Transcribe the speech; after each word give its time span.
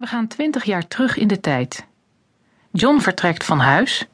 We 0.00 0.06
gaan 0.06 0.26
twintig 0.26 0.64
jaar 0.64 0.88
terug 0.88 1.16
in 1.16 1.28
de 1.28 1.40
tijd. 1.40 1.86
John 2.70 2.98
vertrekt 2.98 3.44
van 3.44 3.58
huis, 3.58 4.06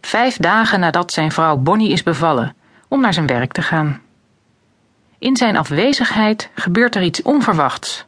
vijf 0.00 0.36
dagen 0.36 0.80
nadat 0.80 1.12
zijn 1.12 1.32
vrouw 1.32 1.56
Bonnie 1.56 1.90
is 1.90 2.02
bevallen, 2.02 2.56
om 2.88 3.00
naar 3.00 3.12
zijn 3.12 3.26
werk 3.26 3.52
te 3.52 3.62
gaan. 3.62 4.00
In 5.18 5.36
zijn 5.36 5.56
afwezigheid 5.56 6.50
gebeurt 6.54 6.94
er 6.94 7.02
iets 7.02 7.22
onverwachts. 7.22 8.06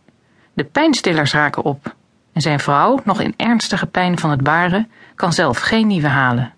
De 0.53 0.65
pijnstillers 0.65 1.33
raken 1.33 1.63
op 1.63 1.95
en 2.33 2.41
zijn 2.41 2.61
vrouw, 2.61 3.01
nog 3.05 3.21
in 3.21 3.35
ernstige 3.37 3.87
pijn 3.87 4.19
van 4.19 4.31
het 4.31 4.43
baren, 4.43 4.91
kan 5.15 5.33
zelf 5.33 5.59
geen 5.59 5.87
nieuwe 5.87 6.09
halen. 6.09 6.55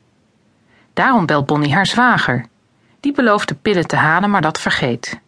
Daarom 0.92 1.26
belt 1.26 1.46
Bonnie 1.46 1.74
haar 1.74 1.86
zwager. 1.86 2.46
Die 3.00 3.12
belooft 3.12 3.48
de 3.48 3.54
pillen 3.54 3.86
te 3.86 3.96
halen, 3.96 4.30
maar 4.30 4.42
dat 4.42 4.60
vergeet. 4.60 5.20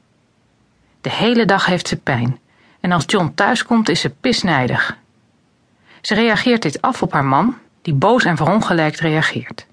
De 1.01 1.11
hele 1.11 1.45
dag 1.45 1.67
heeft 1.67 1.89
ze 1.89 1.97
pijn 1.97 2.39
en 2.81 2.93
als 2.93 3.05
John 3.07 3.33
thuiskomt 3.35 3.89
is 3.89 4.01
ze 4.01 4.11
pisnijdig. 4.11 4.99
Ze 6.01 6.15
reageert 6.15 6.63
dit 6.63 6.83
af 6.83 7.03
op 7.03 7.13
haar 7.13 7.25
man, 7.25 7.57
die 7.83 7.95
boos 7.95 8.25
en 8.25 8.37
verongelijkt 8.37 9.01
reageert. 9.01 9.67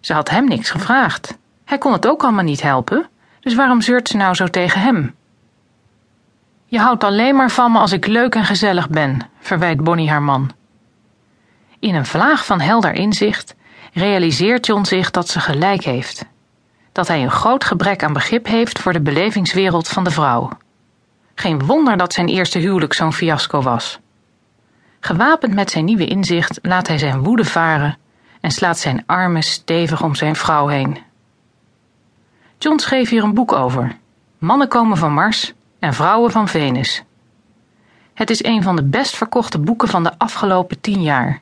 Ze 0.00 0.12
had 0.12 0.30
hem 0.30 0.48
niks 0.48 0.70
gevraagd. 0.70 1.38
Hij 1.64 1.78
kon 1.78 1.92
het 1.92 2.06
ook 2.06 2.22
allemaal 2.22 2.44
niet 2.44 2.62
helpen, 2.62 3.08
dus 3.40 3.54
waarom 3.54 3.80
zeurt 3.80 4.08
ze 4.08 4.16
nou 4.16 4.34
zo 4.34 4.46
tegen 4.46 4.80
hem? 4.80 5.14
Je 6.64 6.78
houdt 6.78 7.04
alleen 7.04 7.36
maar 7.36 7.50
van 7.50 7.72
me 7.72 7.78
als 7.78 7.92
ik 7.92 8.06
leuk 8.06 8.34
en 8.34 8.44
gezellig 8.44 8.88
ben, 8.88 9.20
verwijt 9.40 9.84
Bonnie 9.84 10.10
haar 10.10 10.22
man. 10.22 10.50
In 11.78 11.94
een 11.94 12.06
vlaag 12.06 12.44
van 12.44 12.60
helder 12.60 12.92
inzicht 12.92 13.54
realiseert 13.92 14.66
John 14.66 14.84
zich 14.84 15.10
dat 15.10 15.28
ze 15.28 15.40
gelijk 15.40 15.84
heeft. 15.84 16.24
Dat 16.92 17.08
hij 17.08 17.22
een 17.22 17.30
groot 17.30 17.64
gebrek 17.64 18.02
aan 18.02 18.12
begrip 18.12 18.46
heeft 18.46 18.78
voor 18.78 18.92
de 18.92 19.00
belevingswereld 19.00 19.88
van 19.88 20.04
de 20.04 20.10
vrouw. 20.10 20.50
Geen 21.34 21.66
wonder 21.66 21.96
dat 21.96 22.12
zijn 22.12 22.28
eerste 22.28 22.58
huwelijk 22.58 22.92
zo'n 22.92 23.12
fiasco 23.12 23.62
was. 23.62 23.98
Gewapend 25.00 25.54
met 25.54 25.70
zijn 25.70 25.84
nieuwe 25.84 26.06
inzicht 26.06 26.58
laat 26.62 26.88
hij 26.88 26.98
zijn 26.98 27.22
woede 27.22 27.44
varen 27.44 27.98
en 28.40 28.50
slaat 28.50 28.78
zijn 28.78 29.02
armen 29.06 29.42
stevig 29.42 30.02
om 30.02 30.14
zijn 30.14 30.36
vrouw 30.36 30.66
heen. 30.66 30.98
John 32.58 32.78
schreef 32.78 33.08
hier 33.08 33.22
een 33.22 33.34
boek 33.34 33.52
over. 33.52 33.96
Mannen 34.38 34.68
komen 34.68 34.96
van 34.96 35.12
Mars 35.12 35.52
en 35.78 35.94
vrouwen 35.94 36.30
van 36.30 36.48
Venus. 36.48 37.02
Het 38.14 38.30
is 38.30 38.44
een 38.44 38.62
van 38.62 38.76
de 38.76 38.84
best 38.84 39.16
verkochte 39.16 39.58
boeken 39.58 39.88
van 39.88 40.02
de 40.02 40.18
afgelopen 40.18 40.80
tien 40.80 41.02
jaar. 41.02 41.40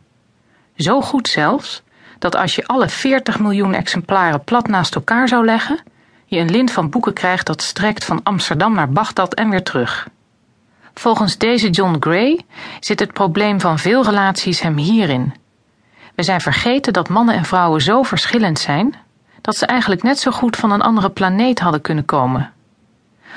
Zo 0.76 1.00
goed 1.00 1.28
zelfs 1.28 1.82
dat 2.18 2.36
als 2.36 2.54
je 2.54 2.66
alle 2.66 2.88
40 2.88 3.38
miljoen 3.38 3.74
exemplaren 3.74 4.44
plat 4.44 4.68
naast 4.68 4.94
elkaar 4.94 5.28
zou 5.28 5.44
leggen, 5.44 5.80
je 6.24 6.38
een 6.38 6.50
lint 6.50 6.70
van 6.72 6.90
boeken 6.90 7.12
krijgt 7.12 7.46
dat 7.46 7.62
strekt 7.62 8.04
van 8.04 8.22
Amsterdam 8.22 8.74
naar 8.74 8.90
Bagdad 8.90 9.34
en 9.34 9.50
weer 9.50 9.62
terug. 9.62 10.08
Volgens 10.98 11.38
deze 11.38 11.70
John 11.70 11.96
Gray 12.00 12.40
zit 12.80 13.00
het 13.00 13.12
probleem 13.12 13.60
van 13.60 13.78
veel 13.78 14.04
relaties 14.04 14.60
hem 14.60 14.76
hierin. 14.76 15.34
We 16.14 16.22
zijn 16.22 16.40
vergeten 16.40 16.92
dat 16.92 17.08
mannen 17.08 17.34
en 17.34 17.44
vrouwen 17.44 17.82
zo 17.82 18.02
verschillend 18.02 18.58
zijn 18.58 18.94
dat 19.40 19.56
ze 19.56 19.66
eigenlijk 19.66 20.02
net 20.02 20.18
zo 20.18 20.30
goed 20.30 20.56
van 20.56 20.70
een 20.70 20.82
andere 20.82 21.10
planeet 21.10 21.58
hadden 21.58 21.80
kunnen 21.80 22.04
komen. 22.04 22.52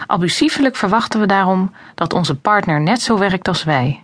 Abusiefelijk 0.07 0.75
verwachten 0.75 1.19
we 1.19 1.25
daarom 1.25 1.73
dat 1.95 2.13
onze 2.13 2.35
partner 2.35 2.81
net 2.81 3.01
zo 3.01 3.17
werkt 3.17 3.47
als 3.47 3.63
wij. 3.63 4.03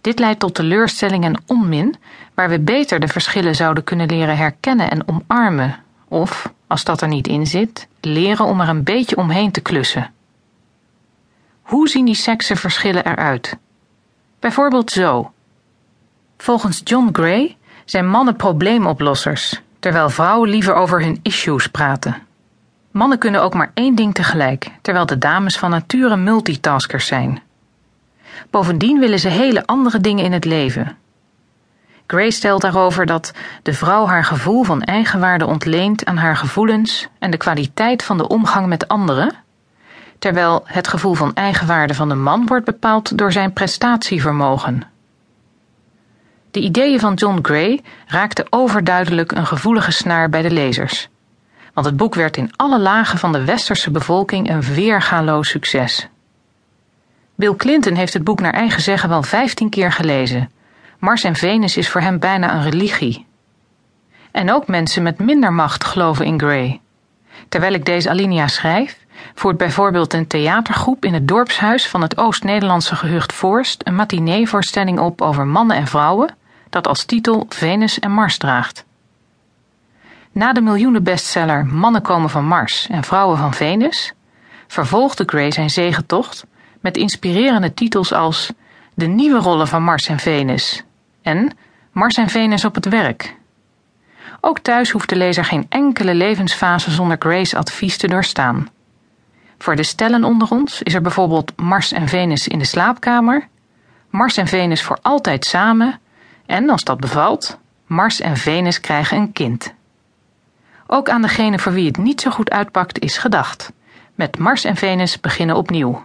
Dit 0.00 0.18
leidt 0.18 0.40
tot 0.40 0.54
teleurstelling 0.54 1.24
en 1.24 1.42
onmin, 1.46 1.96
waar 2.34 2.48
we 2.48 2.60
beter 2.60 3.00
de 3.00 3.08
verschillen 3.08 3.54
zouden 3.54 3.84
kunnen 3.84 4.06
leren 4.06 4.36
herkennen 4.36 4.90
en 4.90 5.08
omarmen, 5.08 5.76
of, 6.08 6.52
als 6.66 6.84
dat 6.84 7.00
er 7.00 7.08
niet 7.08 7.28
in 7.28 7.46
zit, 7.46 7.88
leren 8.00 8.44
om 8.44 8.60
er 8.60 8.68
een 8.68 8.84
beetje 8.84 9.16
omheen 9.16 9.50
te 9.50 9.60
klussen. 9.60 10.10
Hoe 11.72 11.88
zien 11.88 12.04
die 12.04 12.14
seksenverschillen 12.14 13.04
eruit? 13.04 13.56
Bijvoorbeeld 14.40 14.90
zo. 14.90 15.32
Volgens 16.36 16.80
John 16.84 17.08
Gray 17.12 17.56
zijn 17.84 18.08
mannen 18.08 18.36
probleemoplossers, 18.36 19.60
terwijl 19.78 20.10
vrouwen 20.10 20.48
liever 20.48 20.74
over 20.74 21.02
hun 21.02 21.18
issues 21.22 21.66
praten. 21.66 22.16
Mannen 22.90 23.18
kunnen 23.18 23.42
ook 23.42 23.54
maar 23.54 23.70
één 23.74 23.94
ding 23.94 24.14
tegelijk, 24.14 24.70
terwijl 24.82 25.06
de 25.06 25.18
dames 25.18 25.58
van 25.58 25.70
nature 25.70 26.16
multitaskers 26.16 27.06
zijn. 27.06 27.42
Bovendien 28.50 28.98
willen 28.98 29.18
ze 29.18 29.28
hele 29.28 29.66
andere 29.66 30.00
dingen 30.00 30.24
in 30.24 30.32
het 30.32 30.44
leven. 30.44 30.96
Gray 32.06 32.30
stelt 32.30 32.60
daarover 32.60 33.06
dat 33.06 33.32
de 33.62 33.72
vrouw 33.72 34.06
haar 34.06 34.24
gevoel 34.24 34.62
van 34.62 34.82
eigenwaarde 34.82 35.46
ontleent 35.46 36.04
aan 36.04 36.16
haar 36.16 36.36
gevoelens 36.36 37.08
en 37.18 37.30
de 37.30 37.36
kwaliteit 37.36 38.02
van 38.02 38.16
de 38.16 38.28
omgang 38.28 38.66
met 38.66 38.88
anderen, 38.88 39.34
terwijl 40.22 40.62
het 40.64 40.88
gevoel 40.88 41.14
van 41.14 41.34
eigenwaarde 41.34 41.94
van 41.94 42.08
de 42.08 42.14
man 42.14 42.46
wordt 42.46 42.64
bepaald 42.64 43.18
door 43.18 43.32
zijn 43.32 43.52
prestatievermogen. 43.52 44.82
De 46.50 46.60
ideeën 46.60 47.00
van 47.00 47.14
John 47.14 47.38
Gray 47.42 47.80
raakten 48.06 48.46
overduidelijk 48.50 49.32
een 49.32 49.46
gevoelige 49.46 49.90
snaar 49.90 50.28
bij 50.28 50.42
de 50.42 50.50
lezers, 50.50 51.08
want 51.74 51.86
het 51.86 51.96
boek 51.96 52.14
werd 52.14 52.36
in 52.36 52.52
alle 52.56 52.78
lagen 52.78 53.18
van 53.18 53.32
de 53.32 53.44
westerse 53.44 53.90
bevolking 53.90 54.50
een 54.50 54.62
weergaloos 54.62 55.48
succes. 55.48 56.08
Bill 57.34 57.54
Clinton 57.56 57.94
heeft 57.94 58.12
het 58.12 58.24
boek 58.24 58.40
naar 58.40 58.54
eigen 58.54 58.82
zeggen 58.82 59.08
wel 59.08 59.22
vijftien 59.22 59.70
keer 59.70 59.92
gelezen. 59.92 60.50
Mars 60.98 61.24
en 61.24 61.34
Venus 61.34 61.76
is 61.76 61.88
voor 61.88 62.00
hem 62.00 62.18
bijna 62.18 62.54
een 62.54 62.70
religie. 62.70 63.26
En 64.30 64.52
ook 64.52 64.66
mensen 64.66 65.02
met 65.02 65.18
minder 65.18 65.52
macht 65.52 65.84
geloven 65.84 66.24
in 66.24 66.40
Gray. 66.40 66.80
Terwijl 67.48 67.72
ik 67.72 67.84
deze 67.84 68.10
alinea 68.10 68.48
schrijf, 68.48 69.01
voert 69.34 69.56
bijvoorbeeld 69.56 70.12
een 70.12 70.26
theatergroep 70.26 71.04
in 71.04 71.14
het 71.14 71.28
dorpshuis 71.28 71.88
van 71.88 72.02
het 72.02 72.18
Oost-Nederlandse 72.18 72.96
gehucht 72.96 73.32
Voorst 73.32 73.82
een 73.84 73.94
matineevoorstelling 73.94 74.98
op 74.98 75.20
over 75.20 75.46
mannen 75.46 75.76
en 75.76 75.86
vrouwen, 75.86 76.34
dat 76.70 76.86
als 76.86 77.04
titel 77.04 77.46
Venus 77.48 77.98
en 77.98 78.10
Mars 78.10 78.38
draagt. 78.38 78.84
Na 80.32 80.52
de 80.52 80.60
miljoenenbestseller 80.60 81.66
Mannen 81.66 82.02
komen 82.02 82.30
van 82.30 82.44
Mars 82.44 82.86
en 82.90 83.04
Vrouwen 83.04 83.38
van 83.38 83.54
Venus 83.54 84.12
vervolgde 84.66 85.24
Gray 85.26 85.50
zijn 85.50 85.70
zegentocht 85.70 86.46
met 86.80 86.96
inspirerende 86.96 87.74
titels 87.74 88.12
als 88.12 88.52
De 88.94 89.06
nieuwe 89.06 89.38
rollen 89.38 89.68
van 89.68 89.82
Mars 89.82 90.08
en 90.08 90.18
Venus 90.18 90.84
en 91.22 91.56
Mars 91.92 92.16
en 92.16 92.28
Venus 92.28 92.64
op 92.64 92.74
het 92.74 92.88
werk. 92.88 93.36
Ook 94.40 94.58
thuis 94.58 94.90
hoeft 94.90 95.08
de 95.08 95.16
lezer 95.16 95.44
geen 95.44 95.66
enkele 95.68 96.14
levensfase 96.14 96.90
zonder 96.90 97.16
Gray's 97.18 97.54
advies 97.54 97.96
te 97.96 98.08
doorstaan. 98.08 98.68
Voor 99.62 99.76
de 99.76 99.82
stellen 99.82 100.24
onder 100.24 100.50
ons 100.50 100.82
is 100.82 100.94
er 100.94 101.00
bijvoorbeeld 101.00 101.52
Mars 101.56 101.92
en 101.92 102.08
Venus 102.08 102.48
in 102.48 102.58
de 102.58 102.64
slaapkamer, 102.64 103.48
Mars 104.10 104.36
en 104.36 104.46
Venus 104.46 104.82
voor 104.82 104.98
altijd 105.02 105.44
samen 105.44 106.00
en, 106.46 106.70
als 106.70 106.84
dat 106.84 107.00
bevalt, 107.00 107.58
Mars 107.86 108.20
en 108.20 108.36
Venus 108.36 108.80
krijgen 108.80 109.16
een 109.16 109.32
kind. 109.32 109.74
Ook 110.86 111.08
aan 111.08 111.22
degene 111.22 111.58
voor 111.58 111.72
wie 111.72 111.86
het 111.86 111.96
niet 111.96 112.20
zo 112.20 112.30
goed 112.30 112.50
uitpakt 112.50 112.98
is 112.98 113.18
gedacht. 113.18 113.72
Met 114.14 114.38
Mars 114.38 114.64
en 114.64 114.76
Venus 114.76 115.20
beginnen 115.20 115.56
opnieuw. 115.56 116.02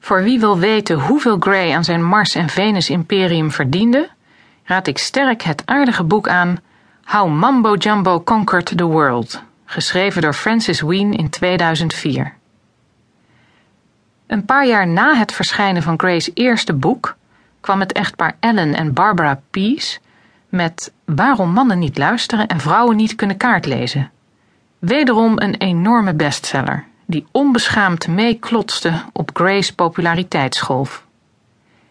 Voor 0.00 0.22
wie 0.22 0.40
wil 0.40 0.58
weten 0.58 1.00
hoeveel 1.00 1.36
Gray 1.38 1.74
aan 1.74 1.84
zijn 1.84 2.04
Mars 2.04 2.34
en 2.34 2.48
Venus 2.48 2.90
imperium 2.90 3.50
verdiende, 3.50 4.08
raad 4.64 4.86
ik 4.86 4.98
sterk 4.98 5.42
het 5.42 5.62
aardige 5.64 6.04
boek 6.04 6.28
aan 6.28 6.56
How 7.04 7.28
Mambo 7.28 7.74
Jumbo 7.74 8.22
Conquered 8.22 8.76
the 8.76 8.84
World, 8.84 9.42
geschreven 9.72 10.22
door 10.22 10.34
Francis 10.34 10.80
Ween 10.80 11.12
in 11.12 11.30
2004. 11.30 12.34
Een 14.26 14.44
paar 14.44 14.66
jaar 14.66 14.86
na 14.86 15.14
het 15.14 15.32
verschijnen 15.32 15.82
van 15.82 15.98
Gray's 15.98 16.30
eerste 16.34 16.72
boek 16.72 17.16
kwam 17.60 17.80
het 17.80 17.92
echtpaar 17.92 18.36
Ellen 18.40 18.74
en 18.74 18.92
Barbara 18.92 19.40
Pease 19.50 19.98
met 20.48 20.92
Waarom 21.04 21.50
mannen 21.50 21.78
niet 21.78 21.98
luisteren 21.98 22.46
en 22.46 22.60
vrouwen 22.60 22.96
niet 22.96 23.14
kunnen 23.14 23.36
kaartlezen. 23.36 24.10
Wederom 24.78 25.32
een 25.38 25.54
enorme 25.54 26.14
bestseller 26.14 26.84
die 27.06 27.26
onbeschaamd 27.30 28.08
meeklotste 28.08 28.92
op 29.12 29.30
Gray's 29.34 29.72
populariteitsgolf. 29.72 31.06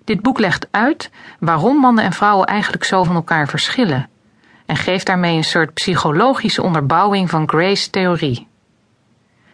Dit 0.03 0.21
boek 0.21 0.39
legt 0.39 0.67
uit 0.71 1.11
waarom 1.39 1.77
mannen 1.77 2.03
en 2.03 2.13
vrouwen 2.13 2.47
eigenlijk 2.47 2.83
zo 2.83 3.03
van 3.03 3.15
elkaar 3.15 3.47
verschillen 3.47 4.09
en 4.71 4.77
geeft 4.77 5.05
daarmee 5.05 5.35
een 5.37 5.43
soort 5.43 5.73
psychologische 5.73 6.63
onderbouwing 6.63 7.29
van 7.29 7.49
Gray's 7.49 7.87
theorie. 7.87 8.47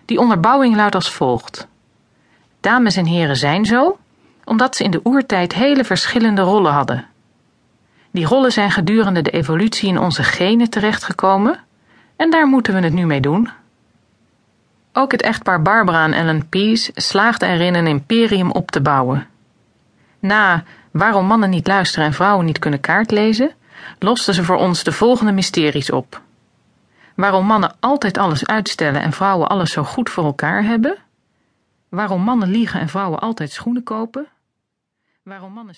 Die 0.06 0.20
onderbouwing 0.20 0.76
luidt 0.76 0.96
als 0.96 1.12
volgt: 1.12 1.68
Dames 2.60 2.96
en 2.96 3.06
heren 3.06 3.36
zijn 3.36 3.66
zo 3.66 3.98
omdat 4.44 4.76
ze 4.76 4.84
in 4.84 4.92
de 4.92 5.00
oertijd 5.04 5.54
hele 5.54 5.84
verschillende 5.84 6.42
rollen 6.42 6.72
hadden. 6.72 7.06
Die 8.12 8.26
rollen 8.26 8.52
zijn 8.52 8.72
gedurende 8.72 9.22
de 9.22 9.30
evolutie 9.30 9.90
in 9.90 10.00
onze 10.00 10.24
genen 10.24 10.70
terechtgekomen 10.70 11.60
en 12.16 12.30
daar 12.30 12.48
moeten 12.48 12.74
we 12.74 12.80
het 12.80 12.94
nu 12.94 13.06
mee 13.06 13.22
doen. 13.22 13.50
Ook 14.94 15.12
het 15.12 15.22
echtpaar 15.22 15.62
Barbara 15.62 16.04
en 16.04 16.14
Ellen 16.14 16.50
Pease 16.50 16.92
slaagde 16.96 17.46
erin 17.46 17.76
een 17.76 17.88
imperium 17.88 18.52
op 18.52 18.72
te 18.72 18.82
bouwen. 18.82 19.28
Na 20.20 20.64
waarom 20.92 21.26
mannen 21.26 21.50
niet 21.50 21.68
luisteren 21.68 22.06
en 22.06 22.14
vrouwen 22.14 22.46
niet 22.46 22.60
kunnen 22.60 22.80
kaart 22.80 23.12
lezen, 23.12 23.52
losten 24.00 24.34
ze 24.34 24.44
voor 24.44 24.58
ons 24.58 24.84
de 24.84 24.92
volgende 24.92 25.32
mysteries 25.32 25.92
op. 25.92 26.22
Waarom 27.16 27.46
mannen 27.46 27.76
altijd 27.80 28.18
alles 28.18 28.46
uitstellen 28.46 29.02
en 29.02 29.12
vrouwen 29.12 29.50
alles 29.50 29.72
zo 29.72 29.84
goed 29.84 30.10
voor 30.10 30.24
elkaar 30.24 30.64
hebben. 30.64 30.98
Waarom 31.90 32.22
mannen 32.22 32.50
liegen 32.50 32.80
en 32.80 32.90
vrouwen 32.90 33.20
altijd 33.20 33.52
schoenen 33.52 33.84
kopen. 33.84 34.28
Waarom 35.24 35.54
mannen 35.54 35.76